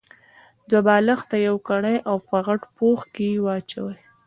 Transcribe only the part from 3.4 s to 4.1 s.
واچوئ.